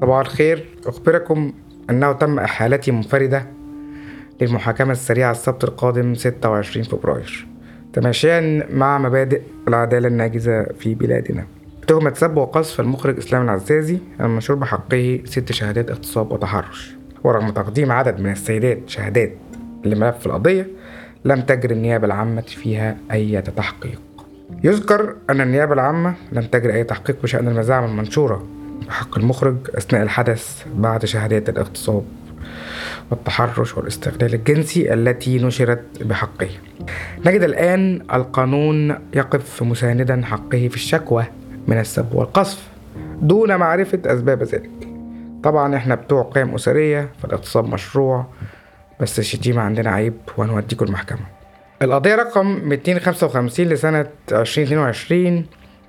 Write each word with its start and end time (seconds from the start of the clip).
صباح 0.00 0.18
الخير. 0.18 0.66
أخبركم 0.86 1.52
أنه 1.90 2.12
تم 2.12 2.38
إحالتي 2.38 2.90
منفردة 2.90 3.46
للمحاكمة 4.40 4.92
السريعة 4.92 5.30
السبت 5.30 5.64
القادم 5.64 6.14
26 6.14 6.84
فبراير. 6.84 7.46
تماشيا 7.92 8.66
مع 8.70 8.98
مبادئ 8.98 9.42
العدالة 9.68 10.08
الناجزة 10.08 10.62
في 10.64 10.94
بلادنا. 10.94 11.46
تهمة 11.86 12.14
سب 12.14 12.36
وقذف 12.36 12.80
المخرج 12.80 13.18
إسلام 13.18 13.42
العزازي 13.42 13.98
المنشور 14.20 14.56
بحقه 14.56 15.20
ست 15.24 15.52
شهادات 15.52 15.90
اغتصاب 15.90 16.32
وتحرش. 16.32 16.96
ورغم 17.24 17.50
تقديم 17.50 17.92
عدد 17.92 18.20
من 18.20 18.30
السيدات 18.30 18.78
شهادات 18.86 19.32
لملف 19.84 20.26
القضية 20.26 20.66
لم 21.24 21.40
تجري 21.40 21.74
النيابة 21.74 22.06
العامة 22.06 22.40
فيها 22.40 22.96
أي 23.12 23.42
تحقيق. 23.42 24.00
يذكر 24.64 25.14
أن 25.30 25.40
النيابة 25.40 25.72
العامة 25.72 26.14
لم 26.32 26.42
تجري 26.42 26.74
أي 26.74 26.84
تحقيق 26.84 27.22
بشأن 27.22 27.48
المزاعم 27.48 27.84
المنشورة. 27.84 28.46
بحق 28.86 29.18
المخرج 29.18 29.56
أثناء 29.74 30.02
الحدث 30.02 30.64
بعد 30.74 31.04
شهادات 31.04 31.48
الاغتصاب 31.48 32.04
والتحرش 33.10 33.76
والاستغلال 33.76 34.34
الجنسي 34.34 34.94
التي 34.94 35.38
نشرت 35.38 36.02
بحقه. 36.02 36.48
نجد 37.26 37.42
الآن 37.42 38.02
القانون 38.14 38.98
يقف 39.14 39.62
مساندا 39.62 40.22
حقه 40.24 40.68
في 40.68 40.76
الشكوى 40.76 41.24
من 41.66 41.78
السب 41.78 42.14
والقذف 42.14 42.68
دون 43.20 43.56
معرفة 43.56 44.00
أسباب 44.06 44.42
ذلك. 44.42 44.70
طبعا 45.42 45.76
إحنا 45.76 45.94
بتوع 45.94 46.22
قيم 46.22 46.54
أسرية 46.54 47.08
فالاغتصاب 47.22 47.68
مشروع 47.68 48.26
بس 49.00 49.18
الشتيمة 49.18 49.62
عندنا 49.62 49.90
عيب 49.90 50.14
وهنوديكم 50.36 50.84
المحكمة. 50.84 51.38
القضية 51.82 52.14
رقم 52.14 52.46
255 52.68 53.66
لسنة 53.66 54.06
2022 54.32 55.46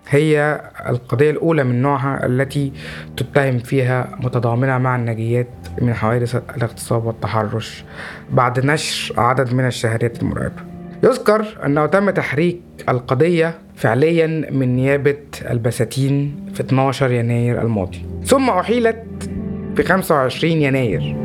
هي 0.10 0.62
القضية 0.90 1.32
الأولى 1.32 1.64
من 1.64 1.82
نوعها 1.82 2.26
التي 2.26 2.74
تتهم 3.18 3.58
فيها 3.60 4.18
متضامنة 4.20 4.78
مع 4.78 4.96
الناجيات 4.96 5.48
من 5.82 5.94
حوادث 5.94 6.36
الاغتصاب 6.56 7.06
والتحرش 7.06 7.84
بعد 8.32 8.66
نشر 8.66 9.20
عدد 9.20 9.54
من 9.54 9.66
الشهادات 9.68 10.22
المرعبة 10.22 10.62
يذكر 11.04 11.46
أنه 11.66 11.86
تم 11.86 12.10
تحريك 12.10 12.62
القضية 12.90 13.56
فعليا 13.76 14.28
من 14.52 14.76
نيابة 14.76 15.18
البساتين 15.50 16.46
في 16.54 16.60
12 16.60 17.12
يناير 17.12 17.62
الماضي. 17.62 18.06
ثم 18.26 18.50
أحيلت 18.50 19.30
في 19.76 19.84
25 19.84 20.54
يناير 20.54 21.16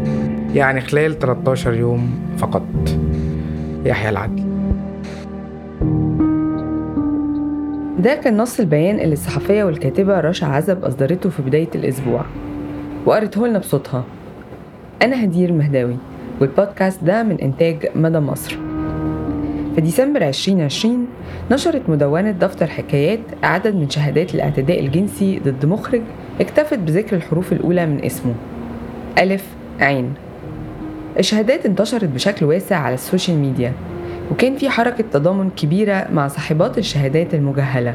يعني 0.54 0.80
خلال 0.80 1.18
13 1.18 1.74
يوم 1.74 2.34
فقط. 2.38 2.66
يحيى 3.84 4.08
العدل. 4.08 4.43
ده 7.98 8.14
كان 8.14 8.36
نص 8.36 8.60
البيان 8.60 9.00
اللي 9.00 9.12
الصحفية 9.12 9.64
والكاتبة 9.64 10.20
رشا 10.20 10.46
عزب 10.46 10.84
أصدرته 10.84 11.30
في 11.30 11.42
بداية 11.42 11.68
الأسبوع. 11.74 12.24
وقرته 13.06 13.46
لنا 13.46 13.58
بصوتها. 13.58 14.04
أنا 15.02 15.24
هدير 15.24 15.48
المهداوي 15.48 15.96
والبودكاست 16.40 17.04
ده 17.04 17.22
من 17.22 17.40
إنتاج 17.40 17.76
مدى 17.94 18.18
مصر. 18.18 18.58
في 19.74 19.80
ديسمبر 19.80 20.28
2020 20.28 21.06
نشرت 21.50 21.82
مدونة 21.88 22.30
دفتر 22.30 22.66
حكايات 22.66 23.20
عدد 23.42 23.74
من 23.74 23.90
شهادات 23.90 24.34
الاعتداء 24.34 24.80
الجنسي 24.80 25.38
ضد 25.38 25.66
مخرج 25.66 26.02
اكتفت 26.40 26.78
بذكر 26.78 27.16
الحروف 27.16 27.52
الأولى 27.52 27.86
من 27.86 28.04
اسمه. 28.04 28.34
ألف 29.18 29.44
عين. 29.80 30.14
الشهادات 31.18 31.66
انتشرت 31.66 32.04
بشكل 32.04 32.46
واسع 32.46 32.76
على 32.76 32.94
ال 32.94 33.00
social 33.00 33.36
media. 33.38 33.72
وكان 34.30 34.56
في 34.56 34.70
حركة 34.70 35.04
تضامن 35.12 35.50
كبيرة 35.50 36.06
مع 36.12 36.28
صاحبات 36.28 36.78
الشهادات 36.78 37.34
المجهلة. 37.34 37.94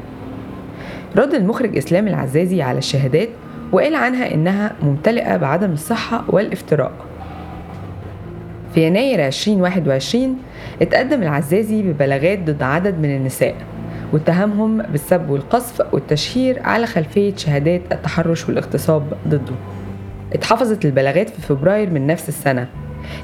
رد 1.17 1.33
المخرج 1.33 1.77
إسلام 1.77 2.07
العزازي 2.07 2.61
على 2.61 2.77
الشهادات 2.77 3.29
وقال 3.71 3.95
عنها 3.95 4.33
إنها 4.33 4.75
ممتلئة 4.83 5.37
بعدم 5.37 5.71
الصحة 5.71 6.23
والافتراء. 6.27 6.91
في 8.73 8.87
يناير 8.87 9.27
2021 9.27 10.37
اتقدم 10.81 11.23
العزازي 11.23 11.81
ببلاغات 11.83 12.39
ضد 12.39 12.63
عدد 12.63 12.99
من 12.99 13.15
النساء 13.15 13.55
واتهمهم 14.13 14.81
بالسب 14.81 15.29
والقذف 15.29 15.81
والتشهير 15.93 16.61
على 16.63 16.85
خلفية 16.85 17.35
شهادات 17.35 17.81
التحرش 17.91 18.49
والاغتصاب 18.49 19.03
ضده. 19.27 19.55
اتحفظت 20.33 20.85
البلاغات 20.85 21.29
في 21.29 21.41
فبراير 21.41 21.89
من 21.89 22.07
نفس 22.07 22.29
السنة. 22.29 22.67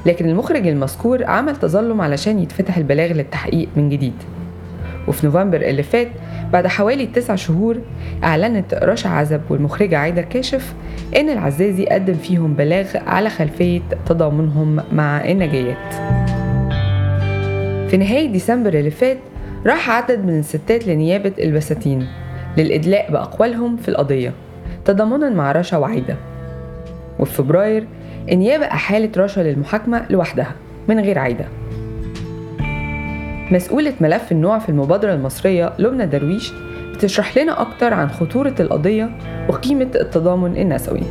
لكن 0.06 0.28
المخرج 0.28 0.66
المذكور 0.66 1.24
عمل 1.24 1.56
تظلم 1.56 2.00
علشان 2.00 2.38
يتفتح 2.38 2.76
البلاغ 2.76 3.12
للتحقيق 3.12 3.68
من 3.76 3.88
جديد. 3.88 4.14
وفي 5.08 5.26
نوفمبر 5.26 5.60
اللي 5.60 5.82
فات 5.82 6.08
بعد 6.52 6.66
حوالي 6.66 7.06
تسع 7.06 7.34
شهور 7.34 7.78
أعلنت 8.24 8.74
رشا 8.74 9.08
عزب 9.08 9.40
والمخرجة 9.50 9.98
عايدة 9.98 10.22
كاشف 10.22 10.74
إن 11.16 11.30
العزازي 11.30 11.86
قدم 11.86 12.14
فيهم 12.14 12.54
بلاغ 12.54 12.86
على 13.06 13.30
خلفية 13.30 13.80
تضامنهم 14.06 14.80
مع 14.92 15.24
النجيات 15.24 15.94
في 17.90 17.96
نهاية 17.96 18.32
ديسمبر 18.32 18.74
اللي 18.74 18.90
فات 18.90 19.18
راح 19.66 19.90
عدد 19.90 20.24
من 20.24 20.38
الستات 20.38 20.86
لنيابة 20.86 21.32
البساتين 21.38 22.06
للإدلاء 22.56 23.12
بأقوالهم 23.12 23.76
في 23.76 23.88
القضية 23.88 24.32
تضامنا 24.84 25.30
مع 25.30 25.52
رشا 25.52 25.76
وعايدة. 25.76 26.16
وفي 27.18 27.32
فبراير 27.32 27.86
النيابة 28.32 28.64
أحالت 28.66 29.18
رشا 29.18 29.40
للمحاكمة 29.40 30.06
لوحدها 30.10 30.52
من 30.88 31.00
غير 31.00 31.18
عايدة. 31.18 31.44
مسؤولة 33.52 33.92
ملف 34.00 34.32
النوع 34.32 34.58
في 34.58 34.68
المبادرة 34.68 35.14
المصرية 35.14 35.72
لبنى 35.78 36.06
درويش 36.06 36.52
بتشرح 36.94 37.38
لنا 37.38 37.60
أكتر 37.60 37.94
عن 37.94 38.10
خطورة 38.10 38.54
القضية 38.60 39.10
وقيمة 39.48 39.90
التضامن 39.94 40.56
النسوي. 40.56 41.02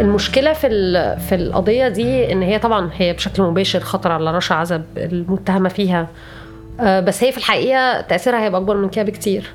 المشكلة 0.00 0.52
في 0.52 0.68
في 1.28 1.34
القضية 1.34 1.88
دي 1.88 2.32
إن 2.32 2.42
هي 2.42 2.58
طبعا 2.58 2.90
هي 2.96 3.12
بشكل 3.12 3.42
مباشر 3.42 3.80
خطر 3.80 4.12
على 4.12 4.36
رشا 4.36 4.54
عزب 4.54 4.82
المتهمة 4.96 5.68
فيها. 5.68 6.08
آه، 6.80 7.00
بس 7.00 7.24
هي 7.24 7.32
في 7.32 7.38
الحقيقة 7.38 8.00
تأثيرها 8.00 8.44
هيبقى 8.44 8.60
أكبر 8.60 8.76
من 8.76 8.88
كده 8.88 9.04
بكتير 9.04 9.50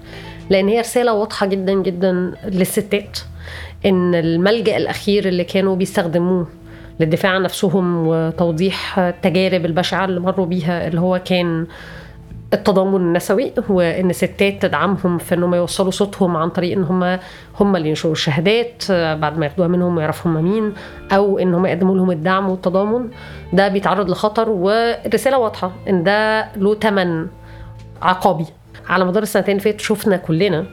لأن 0.50 0.68
هي 0.68 0.80
رسالة 0.80 1.14
واضحة 1.14 1.46
جدا 1.46 1.74
جدا 1.74 2.34
للستات. 2.46 3.20
إن 3.86 4.16
الملجأ 4.16 4.78
الأخير 4.78 5.28
اللي 5.28 5.44
كانوا 5.44 5.76
بيستخدموه 5.76 6.48
للدفاع 7.00 7.32
عن 7.32 7.42
نفسهم 7.44 8.08
وتوضيح 8.08 9.00
التجارب 9.00 9.66
البشعة 9.66 10.06
اللي 10.06 10.20
مروا 10.20 10.46
بيها 10.46 10.88
اللي 10.88 11.02
هو 11.02 11.22
كان 11.26 11.68
التضامن 12.54 12.96
النسوي 12.96 13.54
وإن 13.70 14.14
ستات 14.14 14.62
تدعمهم 14.62 15.18
في 15.18 15.36
إنهم 15.36 15.54
يوصلوا 15.54 15.92
صوتهم 15.92 16.38
عن 16.38 16.50
طريق 16.50 16.78
إن 16.78 16.84
هم 16.84 17.20
هم 17.60 17.76
اللي 17.76 17.90
ينشروا 17.90 18.14
الشهادات 18.14 18.92
بعد 18.92 19.38
ما 19.38 19.46
ياخدوها 19.46 19.68
منهم 19.68 19.98
ويعرفوا 19.98 20.32
هم 20.32 20.44
مين 20.44 20.74
أو 21.12 21.40
إن 21.40 21.54
هم 21.54 21.66
يقدموا 21.66 21.96
لهم 21.98 22.12
الدعم 22.12 22.50
والتضامن. 22.50 23.10
ده 23.54 23.68
بيتعرض 23.68 24.10
لخطر 24.10 24.50
والرساله 24.50 25.38
واضحة 25.38 25.72
إن 25.90 26.04
ده 26.04 26.48
له 26.56 26.76
ثمن 26.76 27.28
عقابي. 28.02 28.46
على 28.90 29.06
مدار 29.06 29.24
السنتين 29.24 29.52
اللي 29.52 29.64
فاتوا 29.64 29.86
شفنا 29.86 30.18
كلنا 30.18 30.66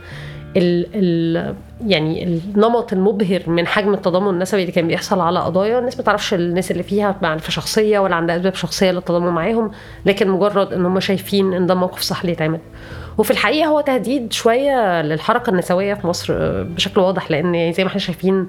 ال 0.56 0.86
ال 0.94 1.54
يعني 1.86 2.24
النمط 2.24 2.92
المبهر 2.92 3.42
من 3.46 3.66
حجم 3.66 3.94
التضامن 3.94 4.28
النسوي 4.28 4.60
اللي 4.60 4.72
كان 4.72 4.86
بيحصل 4.86 5.20
على 5.20 5.40
قضايا 5.40 5.78
الناس 5.78 5.96
ما 5.98 6.02
تعرفش 6.04 6.34
الناس 6.34 6.70
اللي 6.70 6.82
فيها 6.82 7.16
معرفه 7.22 7.50
شخصية 7.50 7.98
ولا 7.98 8.14
عندها 8.14 8.36
أسباب 8.36 8.54
شخصية 8.54 8.90
للتضامن 8.90 9.26
معاهم 9.32 9.70
لكن 10.06 10.28
مجرد 10.30 10.72
إن 10.72 10.86
هم 10.86 11.00
شايفين 11.00 11.54
إن 11.54 11.66
ده 11.66 11.74
موقف 11.74 12.00
صح 12.00 12.24
يتعمل 12.24 12.58
وفي 13.18 13.30
الحقيقة 13.30 13.66
هو 13.68 13.80
تهديد 13.80 14.32
شوية 14.32 15.02
للحركة 15.02 15.50
النسوية 15.50 15.94
في 15.94 16.06
مصر 16.06 16.34
بشكل 16.62 17.00
واضح 17.00 17.30
لأن 17.30 17.72
زي 17.72 17.84
ما 17.84 17.88
إحنا 17.88 18.00
شايفين 18.00 18.46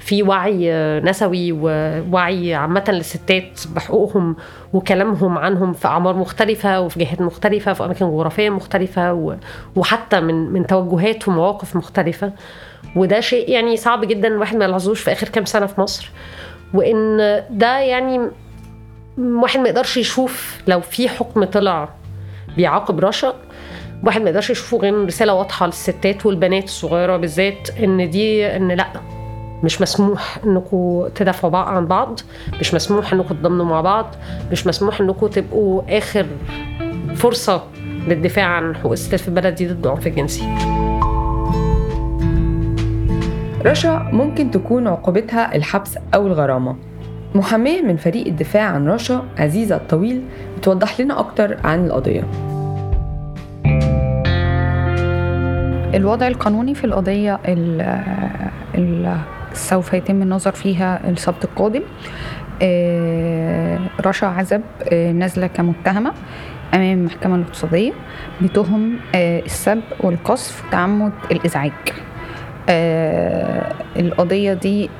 في 0.00 0.22
وعي 0.22 0.72
نسوي 1.00 1.52
ووعي 1.52 2.54
عامة 2.54 2.84
للستات 2.88 3.60
بحقوقهم 3.74 4.36
وكلامهم 4.72 5.38
عنهم 5.38 5.72
في 5.72 5.88
أعمار 5.88 6.16
مختلفة 6.16 6.80
وفي 6.80 6.98
جهات 6.98 7.20
مختلفة 7.20 7.72
في 7.72 7.84
أماكن 7.84 8.10
جغرافية 8.10 8.50
مختلفة 8.50 9.36
وحتى 9.76 10.20
من 10.20 10.34
من 10.52 10.66
توجهات 10.66 11.28
ومواقف 11.28 11.76
مختلفة. 11.76 12.32
وده 12.96 13.20
شيء 13.20 13.50
يعني 13.50 13.76
صعب 13.76 14.04
جدا 14.04 14.28
الواحد 14.28 14.56
ما 14.56 14.64
يلاحظوش 14.64 15.00
في 15.00 15.12
آخر 15.12 15.28
كام 15.28 15.44
سنة 15.44 15.66
في 15.66 15.80
مصر. 15.80 16.10
وإن 16.74 17.16
ده 17.50 17.78
يعني 17.78 18.20
واحد 19.18 19.60
ما 19.60 19.68
يقدرش 19.68 19.96
يشوف 19.96 20.60
لو 20.66 20.80
في 20.80 21.08
حكم 21.08 21.44
طلع 21.44 21.88
بيعاقب 22.56 23.00
رشا 23.00 23.34
واحد 24.04 24.20
ما 24.22 24.28
يقدرش 24.28 24.50
يشوفه 24.50 24.78
غير 24.78 25.04
رسالة 25.04 25.34
واضحة 25.34 25.66
للستات 25.66 26.26
والبنات 26.26 26.64
الصغيرة 26.64 27.16
بالذات 27.16 27.70
إن 27.82 28.10
دي 28.10 28.46
إن 28.56 28.68
لأ. 28.72 29.19
مش 29.64 29.82
مسموح 29.82 30.38
انكم 30.46 31.08
تدافعوا 31.14 31.52
بعض 31.52 31.68
عن 31.68 31.86
بعض 31.86 32.20
مش 32.60 32.74
مسموح 32.74 33.12
انكم 33.12 33.34
تضمنوا 33.34 33.64
مع 33.66 33.80
بعض 33.80 34.06
مش 34.52 34.66
مسموح 34.66 35.00
انكم 35.00 35.26
تبقوا 35.26 35.82
آخر 35.98 36.26
فرصة 37.14 37.62
للدفاع 38.08 38.44
عن 38.46 38.76
حقوق 38.76 38.92
الستات 38.92 39.20
في 39.20 39.28
البلد 39.28 39.54
دي 39.54 39.68
ضد 39.68 39.86
العنف 39.86 40.06
الجنسي 40.06 40.44
رشا 43.66 44.08
ممكن 44.12 44.50
تكون 44.50 44.86
عقوبتها 44.88 45.54
الحبس 45.56 45.98
أو 46.14 46.26
الغرامة. 46.26 46.76
محامية 47.34 47.82
من 47.82 47.96
فريق 47.96 48.26
الدفاع 48.26 48.62
عن 48.64 48.88
رشا 48.88 49.22
عزيزة 49.38 49.76
الطويل 49.76 50.22
بتوضح 50.58 51.00
لنا 51.00 51.20
أكتر 51.20 51.56
عن 51.64 51.86
القضية. 51.86 52.24
الوضع 55.94 56.28
القانوني 56.28 56.74
في 56.74 56.84
القضية 56.84 57.40
سوف 59.52 59.92
يتم 59.92 60.22
النظر 60.22 60.52
فيها 60.52 61.08
السبت 61.08 61.44
القادم. 61.44 61.82
آه، 62.62 63.78
رشا 64.06 64.26
عزب 64.26 64.62
آه، 64.92 65.12
نازلة 65.12 65.46
كمتهمة 65.46 66.12
أمام 66.74 66.98
المحكمة 66.98 67.36
الاقتصادية. 67.36 67.92
بتهم 68.42 68.98
آه، 69.14 69.40
السب 69.40 69.80
والقصف 70.00 70.64
وتعمد 70.66 71.12
الإزعاج. 71.30 71.72
القضية 73.96 74.52
دي 74.52 74.90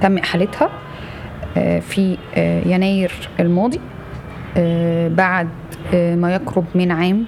تم 0.00 0.18
إحالتها 0.18 0.70
في 1.80 2.18
يناير 2.66 3.12
الماضي. 3.40 3.80
بعد 5.16 5.48
ما 5.92 6.34
يقرب 6.34 6.64
من 6.74 6.90
عام 6.92 7.26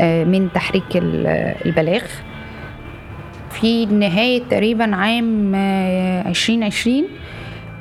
من 0.00 0.48
تحريك 0.54 0.84
البلاغ. 0.96 2.02
في 3.60 3.86
نهاية 3.86 4.42
تقريبا 4.50 4.96
عام 4.96 5.54
2020 5.54 7.04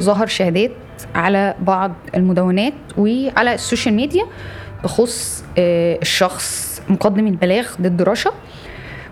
ظهر 0.02 0.28
شهادات 0.28 0.72
على 1.16 1.56
بعض 1.60 1.92
المدونات 2.16 2.74
وعلى 2.98 3.54
ال 3.54 3.60
social 3.60 3.96
media 3.96 4.26
بخص 4.84 5.46
الشخص 5.58 6.82
مقدم 6.90 7.28
البلاغ 7.28 7.68
ضد 7.82 8.02
رشا. 8.02 8.32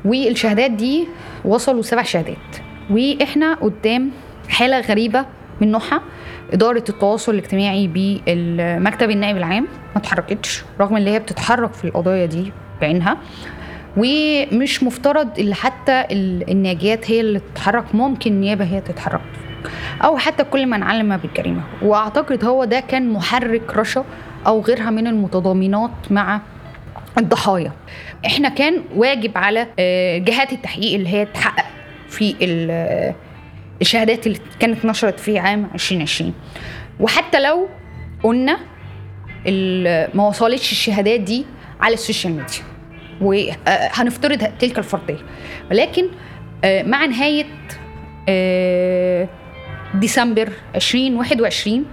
والشهادات 0.05 0.71
دي 0.71 1.07
وصلوا 1.45 1.81
سبع 1.81 2.03
شهادات. 2.03 2.37
وإحنا 2.89 3.53
قدام 3.53 4.11
حالة 4.49 4.79
غريبة 4.79 5.25
من 5.61 5.71
نوعها 5.71 6.01
إدارة 6.53 6.83
التواصل 6.89 7.33
الاجتماعي 7.33 7.87
بالمكتب 7.87 9.09
النائب 9.09 9.37
العام. 9.37 9.63
ما 9.63 10.01
اتحركتش 10.01 10.63
رغم 10.79 10.95
إن 10.95 11.07
هي 11.07 11.19
بتتحرك 11.19 11.73
في 11.73 11.85
القضايا 11.85 12.25
دي 12.25 12.51
بعينها. 12.81 13.17
ومش 13.97 14.83
مفترض 14.83 15.39
اللي 15.39 15.55
حتى 15.55 16.05
الناجيات 16.11 17.11
هي 17.11 17.19
اللي 17.21 17.39
تتحرك. 17.39 17.95
ممكن 17.95 18.31
النيابه 18.31 18.65
هي 18.65 18.81
تتحرك. 18.81 19.21
أو 20.03 20.17
حتى 20.17 20.43
كل 20.43 20.65
من 20.65 20.83
علم 20.83 21.17
بالجريمة. 21.17 21.63
وأعتقد 21.81 22.45
هو 22.45 22.65
ده 22.65 22.79
كان 22.79 23.09
محرك 23.09 23.77
رشا 23.77 24.05
أو 24.47 24.61
غيرها 24.61 24.89
من 24.89 25.07
المتضامنات 25.07 25.91
مع 26.11 26.41
الضحايا. 27.17 27.71
إحنا 28.25 28.49
كان 28.49 28.81
واجب 28.95 29.37
على 29.37 29.67
آه، 29.79 30.17
جهات 30.17 30.53
التحقيق 30.53 30.93
اللي 30.93 31.09
هي 31.09 31.25
تحقق 31.25 31.65
في 32.09 32.35
آه، 32.71 33.15
الشهادات 33.81 34.27
اللي 34.27 34.39
كانت 34.59 34.85
نشرت 34.85 35.19
في 35.19 35.39
عام 35.39 35.67
2020 35.73 36.33
وحتى 36.99 37.39
لو 37.39 37.69
قلنا 38.23 38.57
ما 40.13 40.27
وصلتش 40.27 40.71
الشهادات 40.71 41.19
دي 41.19 41.45
على 41.81 41.93
ال 41.93 41.99
social 41.99 42.33
media. 42.33 42.76
وهنفترض 43.21 44.43
تلك 44.59 44.77
الفرضية. 44.77 45.19
ولكن 45.71 46.07
آه، 46.63 46.83
مع 46.83 47.05
نهاية 47.05 47.45
آه، 48.29 49.27
ديسمبر 49.95 50.49
2021 50.75 51.85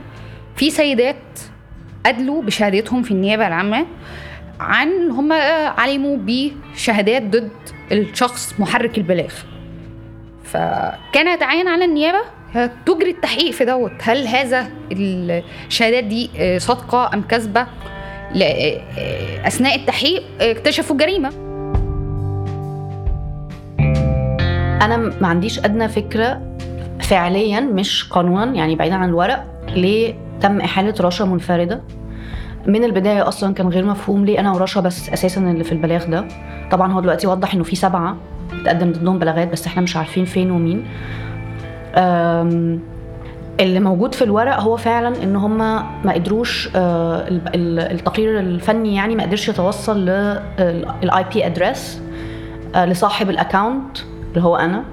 في 0.56 0.70
سيدات 0.70 1.16
أدلوا 2.06 2.42
بشهادتهم 2.42 3.02
في 3.02 3.10
النيابة 3.10 3.46
العامة 3.46 3.86
عن 4.60 5.10
هم 5.10 5.32
علموا 5.78 6.16
بشهادات 6.20 7.22
ضد 7.22 7.50
الشخص 7.92 8.54
محرك 8.60 8.98
البلاغ. 8.98 9.32
فكان 10.44 11.34
يتعين 11.34 11.68
على 11.68 11.84
النيابة 11.84 12.20
تجري 12.86 13.10
التحقيق 13.10 13.50
في 13.50 13.64
دوت. 13.64 13.92
هل 14.02 14.26
هذا 14.26 14.70
الشهادات 14.92 16.04
دي 16.04 16.30
آه، 16.38 16.58
صادقة 16.58 17.10
أم 17.14 17.22
كذبة 17.22 17.66
أثناء 19.46 19.74
التحقيق 19.74 20.22
اكتشفوا 20.40 20.96
الجريمه 20.96 21.30
أنا 24.84 24.96
ما 24.96 25.28
عنديش 25.28 25.58
أدنى 25.58 25.88
فكرة 25.88 26.40
فعليا 27.00 27.60
مش 27.60 28.08
قانونا 28.08 28.54
يعني 28.54 28.76
بعيدا 28.76 28.94
عن 28.94 29.08
الورق 29.08 29.44
ليه 29.74 30.14
تم 30.40 30.60
إحالة 30.60 30.94
رشا 31.00 31.24
منفردة. 31.24 31.80
من 32.66 32.84
البداية 32.84 33.28
أصلا 33.28 33.54
كان 33.54 33.68
غير 33.68 33.84
مفهوم 33.86 34.24
ليه 34.24 34.40
أنا 34.40 34.52
ورشا 34.52 34.80
بس 34.80 35.10
أساسا 35.10 35.40
اللي 35.40 35.64
في 35.64 35.72
البلاغ 35.72 36.04
ده. 36.04 36.24
طبعا 36.70 36.92
هو 36.92 37.00
دلوقتي 37.00 37.26
وضح 37.26 37.54
إنه 37.54 37.64
في 37.64 37.76
سبعة 37.76 38.16
تقدم 38.64 38.92
ضدهم 38.92 39.18
بلاغات 39.18 39.52
بس 39.52 39.66
إحنا 39.66 39.82
مش 39.82 39.96
عارفين 39.96 40.24
فين 40.24 40.50
ومين. 40.50 40.84
اللي 43.60 43.80
موجود 43.80 44.14
في 44.14 44.22
الورق 44.24 44.60
هو 44.60 44.76
فعلا 44.76 45.22
إن 45.22 45.36
هم 45.36 45.58
ما 46.04 46.12
قدروش 46.14 46.68
آه، 46.76 47.24
التقرير 47.64 48.38
الفني 48.40 48.94
يعني 48.94 49.16
ما 49.16 49.22
قدرش 49.22 49.48
يتوصل 49.48 49.98
لل 49.98 51.24
IP 51.34 51.46
address 51.46 52.02
لصاحب 52.76 53.30
ال 53.30 53.39
account 53.39 53.98
اللي 54.28 54.42
هو 54.42 54.56
أنا. 54.56 54.84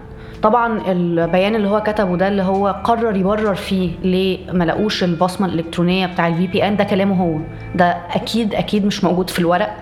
طبعا 0.43 0.91
البيان 0.91 1.55
اللي 1.55 1.67
هو 1.69 1.83
كتبه 1.83 2.17
ده 2.17 2.27
اللي 2.27 2.43
هو 2.43 2.67
قرر 2.83 3.15
يبرر 3.15 3.55
فيه 3.55 3.91
ليه 4.03 4.51
ما 4.51 4.63
لقوش 4.63 5.03
البصمة 5.03 5.47
الإلكترونية 5.47 6.05
بتاع 6.07 6.27
ال 6.27 6.47
VPN 6.47 6.77
ده 6.77 6.83
كلامه 6.83 7.23
هو. 7.23 7.37
ده 7.75 7.97
أكيد 8.15 8.53
أكيد 8.55 8.85
مش 8.85 9.03
موجود 9.03 9.29
في 9.29 9.39
الورق. 9.39 9.75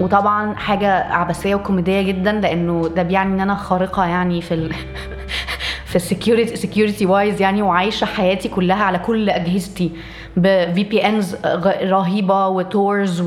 وطبعا 0.00 0.54
حاجة 0.54 1.12
عبثية 1.12 1.54
وكوميدية 1.54 2.02
جدا 2.02 2.32
لأنه 2.32 2.88
ده 2.96 3.02
بيعني 3.02 3.34
إن 3.34 3.40
أنا 3.40 3.54
خارقة 3.54 4.04
يعني 4.06 4.40
في 4.42 4.54
في 5.90 5.96
ال 5.96 6.03
security 6.03 6.56
security 6.56 7.06
wise 7.06 7.40
يعني 7.42 7.62
وعايشة 7.62 8.04
حياتي 8.04 8.48
كلها 8.48 8.84
على 8.84 8.98
كل 8.98 9.30
أجهزتي. 9.30 9.90
ب 10.36 10.84
VPNs 10.84 11.36
رهيبة 11.82 12.48
و 12.48 12.63
Tors 12.63 13.24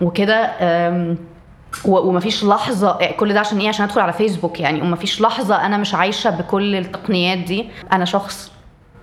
وكده 0.00 0.50
ومفيش 1.84 2.44
لحظة 2.44 2.98
كل 3.16 3.34
ده 3.34 3.40
عشان 3.40 3.58
إيه؟ 3.58 3.68
عشان 3.68 3.84
أدخل 3.84 4.00
على 4.00 4.12
فيسبوك 4.12 4.60
يعني 4.60 4.82
ومفيش 4.82 5.20
لحظة 5.20 5.66
أنا 5.66 5.76
مش 5.76 5.94
عايشة 5.94 6.30
بكل 6.30 6.74
التقنيات 6.74 7.38
دي. 7.38 7.68
أنا 7.92 8.04
شخص 8.04 8.52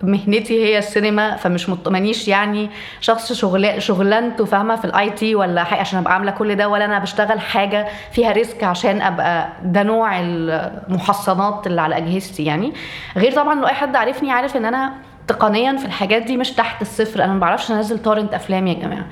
مهنتي 0.03 0.63
هي 0.65 0.77
السينما 0.77 1.35
فمش 1.35 1.69
مطمنيش 1.69 2.27
يعني 2.27 2.69
شخص 3.01 3.33
شغل 3.33 3.81
شغلانته 3.81 4.45
فاهمة 4.45 4.75
في 4.75 4.85
ال 4.85 5.09
IT 5.09 5.35
ولا 5.35 5.63
حاجة 5.63 5.79
عشان 5.79 5.99
أبقى 5.99 6.13
عاملة 6.13 6.31
كل 6.31 6.55
ده 6.55 6.69
ولا 6.69 6.85
أنا 6.85 6.99
بشتغل 6.99 7.39
حاجة 7.39 7.87
فيها 8.11 8.31
risk 8.31 8.63
عشان 8.63 9.01
أبقى 9.01 9.49
ده 9.63 9.83
نوع 9.83 10.19
المحصنات 10.19 11.67
اللي 11.67 11.81
على 11.81 11.97
أجهزتي 11.97 12.43
يعني. 12.43 12.73
غير 13.17 13.31
طبعا 13.31 13.55
لو 13.55 13.67
أي 13.67 13.73
حد 13.73 13.95
عارفني 13.95 14.31
عارف 14.31 14.57
إن 14.57 14.65
أنا 14.65 14.93
تقنيا 15.27 15.77
في 15.77 15.85
الحاجات 15.85 16.21
دي 16.21 16.37
مش 16.37 16.51
تحت 16.51 16.81
الصفر. 16.81 17.23
أنا 17.23 17.33
ما 17.33 17.39
بعرفش 17.39 17.71
أنزل 17.71 17.99
torrent 17.99 18.33
أفلام 18.33 18.67
يا 18.67 18.73
جماعة. 18.73 19.05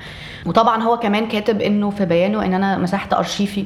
وطبعا 0.46 0.82
هو 0.82 0.98
كمان 0.98 1.28
كاتب 1.28 1.60
إنه 1.60 1.90
في 1.90 2.04
بيانه 2.04 2.44
إن 2.44 2.54
أنا 2.54 2.78
مسحت 2.78 3.12
أرشيفي 3.14 3.64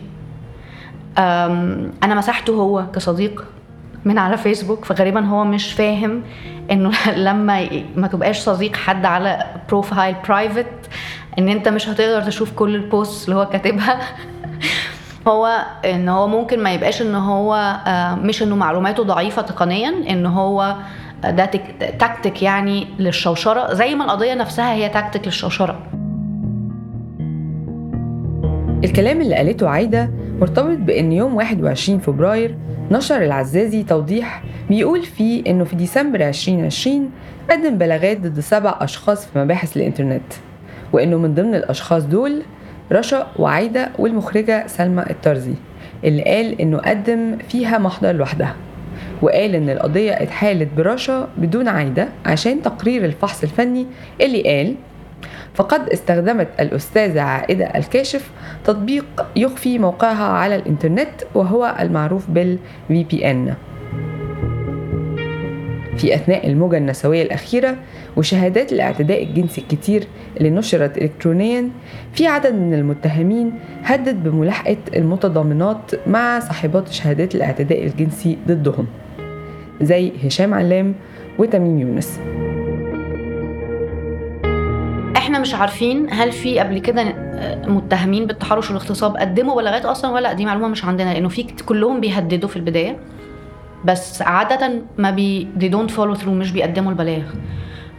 أنا 1.19 2.15
مسحته 2.15 2.53
هو 2.55 2.87
كصديق 2.95 3.45
من 4.07 4.19
على 4.19 4.37
فيسبوك 4.37 4.85
فغالبا 4.85 5.21
هو 5.25 5.45
مش 5.45 5.73
فاهم 5.73 6.23
إنه 6.71 6.91
لما 7.29 7.69
ما 7.97 8.07
تبقاش 8.07 8.39
صديق 8.39 8.77
حد 8.77 9.05
على 9.05 9.47
profile 9.69 10.17
private 10.29 10.67
إن 11.39 11.49
أنت 11.49 11.69
مش 11.69 11.89
هتقدر 11.89 12.23
تشوف 12.23 12.53
كل 12.53 12.75
ال 12.75 12.84
posts 12.84 13.29
اللي 13.29 13.41
هو 13.41 13.47
كاتبها. 13.47 14.01
هو 15.29 15.65
إن 15.85 16.09
هو 16.09 16.29
ممكن 16.29 16.63
ما 16.63 16.75
يبقاش 16.75 17.03
إن 17.03 17.15
هو 17.15 17.81
آه، 17.87 18.15
مش 18.15 18.43
إنه 18.43 18.57
معلوماته 18.57 19.03
ضعيفة 19.03 19.43
تقنيا 19.43 19.95
إن 20.11 20.27
هو 20.27 20.77
ده 21.25 21.45
تكتيك 21.99 22.43
يعني 22.43 22.87
للشوشرة 22.99 23.75
زي 23.75 23.95
ما 23.95 24.05
القضية 24.05 24.35
نفسها 24.35 24.75
هي 24.75 24.89
تكتيك 24.89 25.27
للشوشرة. 25.27 25.79
الكلام 28.85 29.21
اللي 29.21 29.35
قالته 29.35 29.69
عايدة 29.69 30.11
مرتبط 30.41 30.79
بإن 30.79 31.13
يوم 31.13 31.35
21 31.35 31.99
فبراير 31.99 32.57
نشر 32.91 33.23
العزازي 33.23 33.83
توضيح 33.83 34.43
بيقول 34.69 35.03
فيه 35.03 35.43
إنه 35.47 35.65
في 35.65 35.77
ديسمبر 35.77 36.29
2020 36.29 37.11
قدم 37.51 37.79
بلاغات 37.79 38.21
ضد 38.21 38.41
سبع 38.41 38.75
أشخاص 38.81 39.27
في 39.27 39.39
مباحث 39.39 39.77
الإنترنت 39.77 40.33
وإنه 40.93 41.19
من 41.19 41.35
ضمن 41.35 41.55
الأشخاص 41.55 42.03
دول 42.05 42.43
رشا 42.93 43.27
وعايدة 43.39 43.89
والمخرجة 43.99 44.67
سلمى 44.67 45.05
الطرزي 45.11 45.55
اللي 46.05 46.23
قال 46.23 46.61
إنه 46.61 46.79
قدم 46.79 47.39
فيها 47.49 47.79
محضر 47.79 48.13
لوحدها 48.13 48.55
وقال 49.23 49.55
إن 49.55 49.71
القضية 49.71 50.13
اتحالت 50.13 50.69
برشا 50.77 51.29
بدون 51.39 51.69
عايدة 51.69 52.09
عشان 52.27 52.63
تقرير 52.63 53.05
الفحص 53.05 53.43
الفني 53.43 53.87
اللي 54.21 54.43
قال 54.43 54.75
فقد 55.57 55.89
استخدمت 55.89 56.49
الأستاذة 56.61 57.21
عائدة 57.21 57.65
الكاشف 57.65 58.31
تطبيق 58.65 59.27
يخفي 59.37 59.79
موقعها 59.79 60.25
على 60.25 60.57
الإنترنت 60.57 61.11
وهو 61.35 61.77
المعروف 61.81 62.31
بال 62.31 62.59
VPN 62.91 63.53
في 65.97 66.15
أثناء 66.15 66.47
الموجة 66.47 66.77
النسوية 66.77 67.23
الأخيرة 67.23 67.77
وشهادات 68.17 68.73
الاعتداء 68.73 69.23
الجنسي 69.23 69.61
الكتير 69.61 70.07
اللي 70.37 70.51
نشرت 70.51 70.99
إلكترونيا 70.99 71.71
في 72.13 72.27
عدد 72.27 72.55
من 72.55 72.75
المتهمين 72.75 73.53
هدد 73.83 74.25
بملاحقة 74.25 74.77
المتضامنات 74.97 75.91
مع 76.07 76.41
صاحبات 76.41 76.89
شهادات 76.89 77.35
الاعتداء 77.35 77.87
الجنسي 77.87 78.39
ضدهم 78.49 78.87
زي 79.81 80.13
هشام 80.25 80.55
علام 80.55 80.95
وتميم 81.39 81.79
يونس. 81.79 82.21
إحنا 85.27 85.39
مش 85.39 85.55
عارفين 85.55 86.07
هل 86.13 86.33
في 86.33 86.59
قبل 86.59 86.79
كده 86.79 87.03
آه، 87.03 87.69
متهمين 87.69 88.27
بالتحرش 88.27 88.71
والاغتصاب 88.71 89.17
قدموا 89.17 89.57
بلاغات 89.57 89.85
أصلا 89.85 90.11
ولا 90.11 90.33
دي 90.33 90.45
معلومة 90.45 90.69
مش 90.69 90.85
عندنا 90.85 91.13
لأنه 91.15 91.29
في 91.29 91.43
كلهم 91.43 92.01
بيهددوا 92.01 92.49
في 92.49 92.57
البداية. 92.57 92.99
بس 93.85 94.23
عادة 94.23 94.83
ما 94.99 95.11
بي 95.11 95.49
they 95.61 95.65
don't 95.73 95.91
follow 95.97 96.21
through 96.23 96.29
مش 96.29 96.53
بيقدموا 96.53 96.91
البلاغ. 96.91 97.23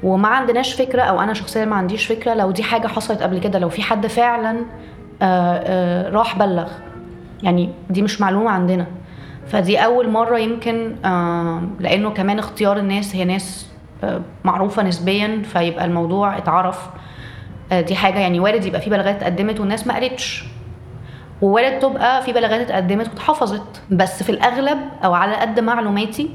وما 0.03 0.27
عندناش 0.27 0.74
فكرة 0.74 1.01
أو 1.01 1.22
أنا 1.22 1.34
شخصيا 1.34 1.65
ما 1.65 1.75
عنديش 1.75 2.05
فكرة 2.05 2.34
لو 2.34 2.51
دي 2.51 2.63
حاجة 2.63 2.88
حصلت 2.88 3.22
قبل 3.24 3.39
كده 3.39 3.60
لو 3.60 3.69
في 3.69 3.81
حد 3.81 4.07
فعلا 4.07 4.57
آه، 5.22 5.62
آه، 5.65 6.10
راح 6.10 6.38
بلغ. 6.38 6.67
يعني 7.43 7.69
دي 7.89 8.01
مش 8.01 8.22
معلومة 8.22 8.50
عندنا. 8.50 8.86
فدي 9.48 9.77
أول 9.77 10.10
مرة 10.10 10.38
يمكن 10.39 10.96
لأنه 11.79 12.10
كمان 12.10 12.39
اختيار 12.39 12.77
الناس 12.77 13.15
هي 13.15 13.25
ناس 13.25 13.67
معروفة 14.43 14.84
نسبيا 14.84 15.41
فيبقى 15.46 15.86
الموضوع 15.86 16.38
اتعرف. 16.38 16.89
دي 17.72 17.96
حاجة 17.96 18.20
يعني 18.20 18.40
وارد 18.40 18.66
يبقى 18.66 18.82
في 18.82 18.90
بلاغات 18.90 19.16
اتقدمت 19.16 19.60
والناس 19.60 19.88
ما 19.88 19.94
قالتش. 19.94 20.44
ووارد 21.42 21.80
تبقى 21.80 22.22
في 22.24 22.34
بلاغات 22.34 22.60
اتقدمت 22.62 23.08
واتحفظت 23.10 23.82
بس 23.92 24.24
في 24.24 24.30
الأغلب 24.30 24.78
أو 25.04 25.14
على 25.14 25.36
قد 25.36 25.60
معلوماتي 25.60 26.30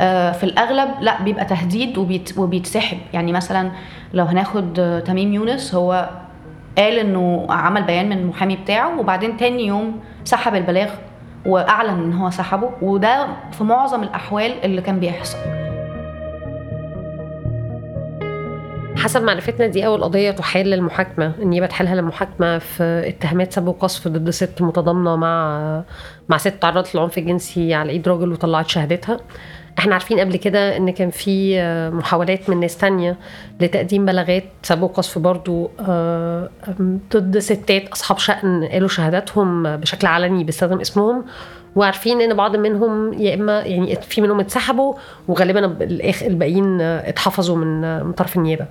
آه، 0.00 0.32
في 0.32 0.44
الأغلب 0.44 0.90
لا 1.00 1.22
بيبقى 1.22 1.44
تهديد 1.44 1.98
وبيت 1.98 2.38
وبيتسحب. 2.38 2.98
يعني 3.12 3.32
مثلا 3.32 3.70
لو 4.14 4.24
هناخد 4.24 4.78
آه، 4.80 5.00
تميم 5.00 5.32
يونس 5.32 5.74
هو 5.74 6.08
قال 6.78 6.98
إنه 6.98 7.46
عمل 7.50 7.82
بيان 7.82 8.08
من 8.08 8.18
المحامي 8.18 8.56
بتاعه 8.56 9.00
وبعدين 9.00 9.36
تاني 9.36 9.66
يوم 9.66 10.00
سحب 10.24 10.54
البلاغ 10.54 10.90
وأعلن 11.46 11.90
إن 12.04 12.12
هو 12.12 12.30
سحبه. 12.30 12.70
وده 12.82 13.26
في 13.52 13.64
معظم 13.64 14.02
الأحوال 14.02 14.64
اللي 14.64 14.82
كان 14.82 15.00
بيحصل. 15.00 15.38
حسب 19.10 19.22
معرفتنا 19.22 19.66
دي 19.66 19.86
أول 19.86 20.04
قضية 20.04 20.30
تحال 20.30 20.66
للمحاكمة 20.66 21.32
النيابة 21.42 21.66
تحالها 21.66 21.94
للمحاكمة 21.94 22.58
في 22.58 23.02
اتهامات 23.06 23.52
سب 23.52 23.66
وقذف 23.66 24.08
ضد 24.08 24.30
ست 24.30 24.62
متضامنة 24.62 25.16
مع 25.16 25.82
مع 26.28 26.36
ست 26.36 26.54
تعرضت 26.60 26.94
للعنف 26.94 27.18
الجنسي 27.18 27.74
على 27.74 27.90
إيد 27.92 28.08
راجل 28.08 28.32
وطلعت 28.32 28.68
شهادتها. 28.68 29.20
إحنا 29.78 29.92
عارفين 29.92 30.20
قبل 30.20 30.36
كده 30.36 30.76
إن 30.76 30.90
كان 30.90 31.10
في 31.10 31.60
آه، 31.60 31.90
محاولات 31.90 32.50
من 32.50 32.60
ناس 32.60 32.76
تانية 32.76 33.16
لتقديم 33.60 34.06
بلاغات 34.06 34.44
سب 34.62 34.82
وقذف 34.82 35.18
برضو 35.18 35.70
آه، 35.88 36.50
ضد 37.12 37.38
ستات 37.38 37.88
أصحاب 37.88 38.18
شأن 38.18 38.64
قالوا 38.64 38.88
شهاداتهم 38.88 39.76
بشكل 39.76 40.06
علني 40.06 40.44
بيستخدم 40.44 40.80
اسمهم. 40.80 41.24
وعارفين 41.76 42.20
إن 42.20 42.34
بعض 42.34 42.56
منهم 42.56 43.12
يا 43.12 43.34
إما 43.34 43.60
يعني 43.60 43.96
في 43.96 44.20
منهم 44.20 44.40
اتسحبوا 44.40 44.94
وغالبا 45.28 45.66
الباقيين 46.22 46.80
اتحفظوا 46.80 47.56
من 47.56 47.84
آه، 47.84 48.02
من 48.02 48.12
طرف 48.12 48.36
النيابة. 48.36 48.66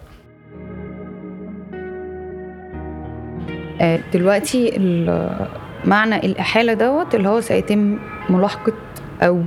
دلوقتي 4.13 4.77
ال- 4.77 5.47
معنى 5.85 6.15
الإحالة 6.15 6.73
دوت 6.73 7.15
اللي 7.15 7.29
هو 7.29 7.41
سيتم 7.41 7.97
ملاحقة 8.29 8.73
أو 9.21 9.41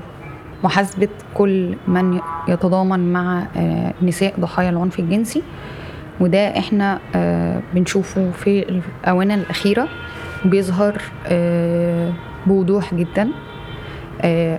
محاسبة 0.64 1.08
كل 1.34 1.74
من 1.88 2.20
يتضامن 2.48 3.12
مع 3.12 3.46
آه، 3.56 3.94
نساء 4.02 4.34
ضحايا 4.40 4.70
العنف 4.70 4.98
الجنسي. 4.98 5.42
وده 6.20 6.58
إحنا 6.58 6.98
آه، 7.14 7.60
بنشوفه 7.74 8.30
في 8.30 8.80
الآونة 9.04 9.34
الأخيرة 9.34 9.88
بيظهر 10.44 11.00
آه، 11.26 12.12
بوضوح 12.46 12.94
جدا 12.94 13.28
آه، 14.20 14.58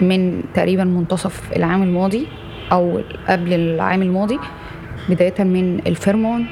من 0.00 0.42
تقريبا 0.54 0.84
منتصف 0.84 1.52
العام 1.56 1.82
الماضي 1.82 2.26
أو 2.72 3.00
قبل 3.28 3.52
العام 3.52 4.02
الماضي 4.02 4.38
بداية 5.08 5.44
من 5.44 5.80
الفيرمونت 5.86 6.48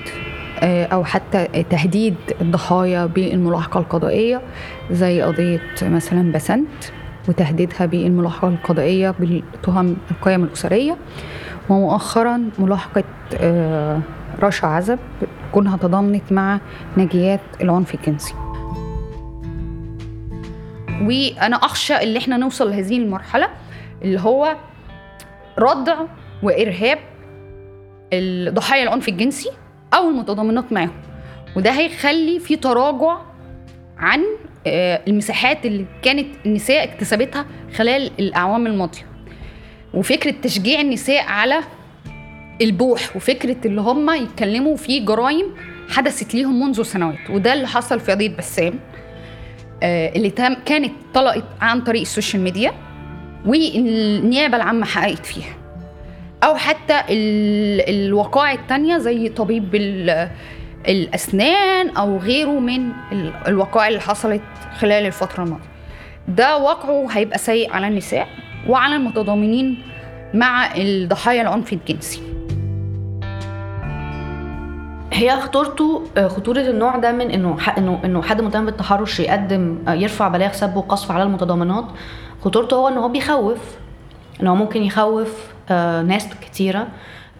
آه، 0.62 0.85
أو 0.85 1.04
حتى 1.04 1.64
تهديد 1.71 2.14
الضحايا 2.40 3.07
بالملاحقة 3.07 3.81
القضائية 3.81 4.42
زي 4.90 5.23
قضية 5.23 5.61
مثلا 5.83 6.33
بسنت 6.33 6.85
وتهديدها 7.28 7.87
بالملاحقة 7.87 8.49
القضائية 8.49 9.11
بالتهم 9.11 9.97
القيم 10.11 10.45
الأسرية. 10.45 10.97
ومؤخرا 11.69 12.50
ملاحقة 12.59 13.04
آه، 13.37 14.00
رشا 14.42 14.66
عزب 14.66 14.99
كونها 15.52 15.76
تضامنت 15.76 16.33
مع 16.33 16.61
ناجيات 16.97 17.40
العنف 17.61 17.95
الجنسي. 17.95 18.35
وأنا 21.02 21.57
أخشى 21.57 22.02
اللي 22.02 22.19
إحنا 22.19 22.37
نوصل 22.37 22.71
لهذه 22.71 22.99
المرحلة 22.99 23.49
اللي 24.02 24.21
هو 24.21 24.57
ردع 25.59 25.97
وإرهاب 26.42 26.99
ضحايا 28.49 28.83
العنف 28.83 29.09
الجنسي. 29.09 29.50
أو 29.94 30.08
المتضامنات 30.08 30.72
معاهم. 30.72 30.92
وده 31.56 31.70
هيخلي 31.70 32.38
في 32.40 32.56
تراجع 32.56 33.18
عن 33.99 34.20
آه، 34.66 35.00
المساحات 35.08 35.66
اللي 35.66 35.87
كانت 36.02 36.26
النساء 36.46 36.84
اكتسبتها 36.84 37.46
خلال 37.76 38.11
الأعوام 38.18 38.66
الماضية. 38.66 39.06
وفكرة 39.94 40.34
تشجيع 40.42 40.80
النساء 40.80 41.25
على 41.25 41.61
البوح 42.61 43.16
وفكرة 43.16 43.56
اللي 43.64 43.80
هم 43.80 44.11
يتكلموا 44.11 44.76
في 44.76 45.00
جرائم 45.00 45.46
حدثت 45.90 46.34
ليهم 46.34 46.61
منذ 46.61 46.82
سنوات. 46.82 47.30
وده 47.30 47.52
اللي 47.52 47.66
حصل 47.66 48.00
في 48.00 48.12
قضية 48.12 48.37
بسام 48.37 48.75
آه، 49.82 50.12
اللي 50.16 50.30
كانت 50.66 50.92
طلقت 51.14 51.44
عن 51.61 51.80
طريق 51.80 52.00
السوشيال 52.00 52.42
ميديا 52.42 52.72
والنيابة 53.46 54.56
العامة 54.56 54.87
حققت 54.87 55.26
فيها. 55.26 55.62
أو 56.44 56.54
حتى 56.54 57.00
ال- 57.08 58.06
الوقائع 58.06 58.52
التانية 58.52 58.99
زي 58.99 59.28
طبيب 59.28 59.75
ال- 59.75 60.28
الأسنان 60.88 61.88
أو 61.88 62.18
غيره 62.18 62.58
من 62.61 62.90
ال- 63.12 63.32
الوقائع 63.49 63.88
اللي 63.88 64.00
حصلت 64.00 64.42
خلال 64.78 65.06
الفترة 65.06 65.44
الماضية. 65.44 65.64
ده 66.28 66.56
واقعه 66.58 67.06
هيبقى 67.11 67.38
سيء 67.38 67.72
على 67.72 67.88
النساء 67.88 68.28
وعلى 68.68 68.96
المتضامنين 68.96 69.82
مع 70.34 70.76
الضحايا 70.76 71.42
العنف 71.42 71.72
الجنسي. 71.72 72.22
هي 75.12 75.40
خطورته 75.40 76.04
خطورة 76.28 76.61
النوع 76.61 76.96
ده 76.96 77.12
من 77.12 77.30
إنه 77.30 77.56
إنه 77.78 78.00
إنه 78.04 78.22
حد 78.22 78.40
متهم 78.40 78.64
بالتحرش 78.66 79.20
يقدم 79.20 79.78
يرفع 79.88 80.28
بلاغ 80.28 80.52
سب 80.52 80.76
وقذف 80.76 81.11
على 81.11 81.22
المتضامنات. 81.22 81.84
خطورته 82.44 82.75
هو 82.76 82.88
ان 82.88 82.99
هو 82.99 83.08
بيخوف. 83.08 83.58
إن 84.42 84.46
هو 84.46 84.54
ممكن 84.54 84.82
يخوف 84.82 85.52
آه، 85.70 86.02
ناس 86.02 86.28
كتيرة 86.40 86.87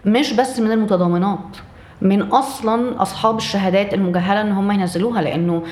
مش 0.05 0.33
بس 0.33 0.61
من 0.61 0.73
المتضامنات 0.73 1.57
من 2.01 2.23
أصلا 2.23 3.03
أصحاب 3.03 3.37
الشهادات 3.37 3.95
المجهلة 3.95 4.41
إن 4.41 4.53
هم 4.53 4.73
ينزلوها 4.73 5.23
لأنه 5.23 5.63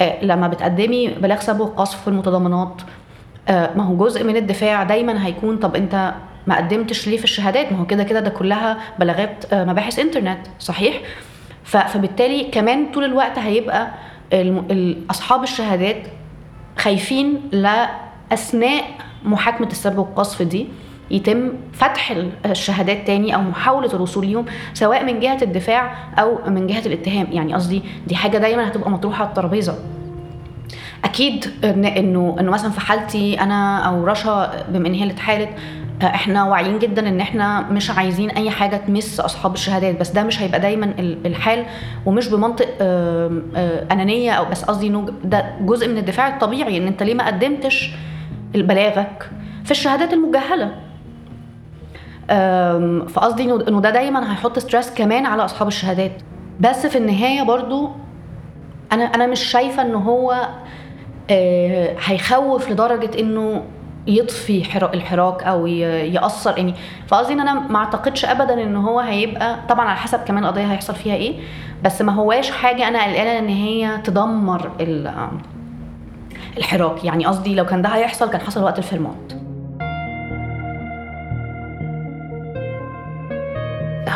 آه، 0.00 0.24
لما 0.24 0.48
بتقدمي 0.48 1.08
بلاغ 1.08 1.40
سب 1.40 1.60
وقذف 1.60 2.02
في 2.02 2.08
المتضامنات 2.08 2.82
آه، 3.48 3.70
ما 3.76 3.82
هو 3.82 3.96
جزء 3.96 4.24
من 4.24 4.36
الدفاع 4.36 4.82
دايما 4.82 5.26
هيكون 5.26 5.56
طب 5.56 5.76
أنت 5.76 6.14
ما 6.46 6.56
قدمتش 6.56 7.08
ليه 7.08 7.16
في 7.16 7.24
الشهادات؟ 7.24 7.72
ما 7.72 7.78
هو 7.78 7.86
كده 7.86 8.02
كده 8.04 8.20
ده 8.20 8.30
كلها 8.30 8.78
بلاغات 8.98 9.54
مباحث 9.54 9.98
إنترنت 9.98 10.38
صحيح؟ 10.58 11.00
فبالتالي 11.64 12.44
كمان 12.44 12.86
طول 12.92 13.04
الوقت 13.04 13.38
هيبقى 13.38 13.90
أصحاب 15.10 15.42
الشهادات 15.42 16.02
خايفين 16.78 17.40
لا 17.52 17.90
اثناء 18.32 18.84
محاكمة 19.24 19.66
السب 19.66 19.98
والقذف 19.98 20.42
دي 20.42 20.66
يتم 21.10 21.48
فتح 21.72 22.10
ال- 22.10 22.30
الشهادات 22.46 23.06
تاني 23.06 23.34
أو 23.34 23.40
محاولة 23.42 23.94
الوصول 23.94 24.26
ليهم 24.26 24.44
سواء 24.74 25.04
من 25.04 25.20
جهة 25.20 25.38
الدفاع 25.42 25.94
أو 26.18 26.38
من 26.50 26.66
جهة 26.66 26.86
الاتهام. 26.86 27.26
يعني 27.32 27.54
قصدي 27.54 27.82
دي 28.06 28.16
حاجة 28.16 28.38
دايما 28.38 28.68
هتبقى 28.68 28.90
مطروحة 28.90 29.20
على 29.20 29.28
الترابيزة. 29.28 29.78
أكيد 31.04 31.46
انه 31.64 32.36
إنه 32.40 32.50
مثلا 32.50 32.70
في 32.70 32.80
حالتي 32.80 33.40
أنا 33.40 33.78
أو 33.78 34.04
رشا 34.04 34.50
بما 34.68 34.88
إن 34.88 34.94
هي 34.94 35.02
اللي 35.02 35.12
اتحالت 35.14 35.48
إحنا 36.02 36.44
واعيين 36.44 36.78
جدا 36.78 37.08
إن 37.08 37.20
إحنا 37.20 37.60
مش 37.60 37.90
عايزين 37.90 38.30
أي 38.30 38.50
حاجة 38.50 38.76
تمس 38.76 39.20
أصحاب 39.20 39.54
الشهادات. 39.54 40.00
بس 40.00 40.10
ده 40.10 40.22
مش 40.22 40.42
هيبقى 40.42 40.60
دايما 40.60 40.86
ال- 40.98 41.26
الحال 41.26 41.64
ومش 42.06 42.28
بمنطق 42.28 42.68
أنانية 43.92 44.32
أو 44.32 44.44
بس 44.44 44.64
قصدي 44.64 44.92
ده 45.24 45.44
جزء 45.60 45.88
من 45.88 45.98
الدفاع 45.98 46.28
الطبيعي 46.28 46.76
إن 46.78 46.86
أنت 46.86 47.02
ليه 47.02 47.14
ما 47.14 47.26
قدمتش 47.26 47.90
بلاغك 48.62 49.30
في 49.64 49.70
الشهادات 49.70 50.12
المجهلة. 50.12 50.74
فقصدي 53.08 53.42
انه 53.44 53.80
ده 53.80 53.90
دايما 53.90 54.32
هيحط 54.32 54.58
ستريس 54.58 54.94
كمان 54.94 55.26
على 55.26 55.44
أصحاب 55.44 55.68
الشهادات. 55.68 56.12
بس 56.60 56.86
في 56.86 56.98
النهاية 56.98 57.42
برضو 57.42 57.90
أنا 58.92 59.04
أنا 59.04 59.26
مش 59.26 59.40
شايفة 59.40 59.82
ان 59.82 59.94
هو 59.94 60.48
آه، 61.30 61.96
هيخوف 62.04 62.70
لدرجة 62.70 63.20
إنه 63.20 63.62
يطفي 64.06 64.64
حرا- 64.64 64.94
الحراك 64.94 65.42
أو 65.42 65.66
يأثر. 65.66 66.58
يعني 66.58 66.74
فقصدي 67.06 67.32
إن 67.32 67.40
أنا 67.40 67.54
ما 67.60 67.78
أعتقدش 67.78 68.24
ابدا 68.24 68.62
ان 68.62 68.76
هو 68.76 69.00
هيبقى 69.00 69.56
طبعا 69.68 69.84
على 69.88 69.96
حسب 69.96 70.18
كمان 70.18 70.44
القضية 70.44 70.72
هيحصل 70.72 70.94
فيها 70.94 71.14
إيه. 71.14 71.34
بس 71.84 72.02
ما 72.02 72.12
هواش 72.14 72.50
حاجة 72.50 72.88
أنا 72.88 73.04
قلقانة 73.04 73.38
إن 73.38 73.48
هي 73.48 73.98
تدمر 74.04 74.70
ال- 74.80 75.28
الحراك 76.56 77.04
يعني 77.04 77.26
قصدي 77.26 77.54
لو 77.54 77.66
كان 77.66 77.82
ده 77.82 77.88
هيحصل 77.88 78.30
كان 78.30 78.40
حصل 78.40 78.62
وقت 78.62 78.78
الفيلمات 78.78 79.32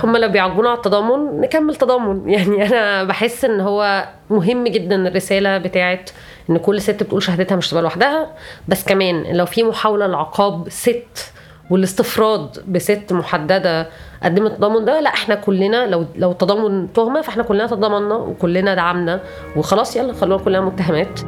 هم 0.05 0.17
لو 0.17 0.29
بيعجبونا 0.29 0.69
على 0.69 0.77
التضامن 0.77 1.41
نكمل 1.41 1.77
تضامن. 1.77 2.29
يعني 2.31 2.67
أنا 2.67 3.05
بحس 3.05 3.45
إن 3.45 3.61
هو 3.61 4.09
مهم 4.31 4.65
جدا 4.65 5.09
الرسالة 5.09 5.59
بتاعت 5.59 6.11
إن 6.51 6.59
كل 6.59 6.81
ست 6.81 7.03
بتقول 7.03 7.23
شهادتها 7.23 7.57
مش 7.57 7.71
تبقى 7.71 7.83
لوحدها. 7.83 8.31
بس 8.69 8.85
كمان 8.85 9.37
لو 9.37 9.47
في 9.47 9.63
محاولة 9.63 10.07
لعقاب 10.07 10.69
ست 10.69 11.33
والاستفراد 11.71 12.65
بست 12.69 13.13
محددة 13.13 13.89
قدمت 14.23 14.51
التضامن 14.51 14.85
ده 14.85 15.01
لا 15.01 15.11
إحنا 15.15 15.35
كلنا 15.35 15.87
لو 15.87 16.07
لو 16.17 16.31
التضامن 16.31 16.93
تهمة 16.93 17.21
فإحنا 17.21 17.43
كلنا 17.43 17.67
تضامنا 17.67 18.15
وكلنا 18.15 18.75
دعمنا. 18.75 19.21
وخلاص 19.57 19.97
يلا 19.97 20.13
خلونا 20.13 20.45
كلنا 20.45 20.61
متهمات. 20.61 21.21